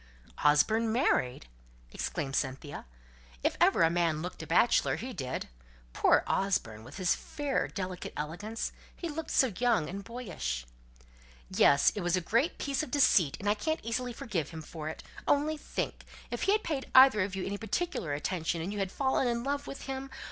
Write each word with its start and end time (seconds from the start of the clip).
"Osborne 0.43 0.91
married!" 0.91 1.45
exclaimed 1.91 2.35
Cynthia. 2.35 2.87
"If 3.43 3.55
ever 3.61 3.83
a 3.83 3.91
man 3.91 4.23
looked 4.23 4.41
a 4.41 4.47
bachelor, 4.47 4.95
he 4.95 5.13
did. 5.13 5.47
Poor 5.93 6.23
Osborne! 6.25 6.83
with 6.83 6.97
his 6.97 7.13
fair 7.13 7.67
delicate 7.67 8.11
elegance, 8.17 8.71
he 8.95 9.07
looked 9.09 9.29
so 9.29 9.53
young 9.59 9.87
and 9.87 10.03
boyish!" 10.03 10.65
"Yes! 11.51 11.91
it 11.93 12.01
was 12.01 12.15
a 12.15 12.19
great 12.19 12.57
piece 12.57 12.81
of 12.81 12.89
deceit, 12.89 13.37
and 13.39 13.47
I 13.47 13.53
can't 13.53 13.79
easily 13.83 14.11
forgive 14.11 14.49
him 14.49 14.63
for 14.63 14.89
it. 14.89 15.03
Only 15.27 15.55
think! 15.55 16.03
If 16.31 16.41
he 16.49 16.53
had 16.53 16.63
paid 16.63 16.89
either 16.95 17.21
of 17.21 17.35
you 17.35 17.45
any 17.45 17.59
particular 17.59 18.13
attention, 18.13 18.59
and 18.59 18.73
you 18.73 18.79
had 18.79 18.91
fallen 18.91 19.27
in 19.27 19.43
love 19.43 19.67
with 19.67 19.83
him! 19.83 20.09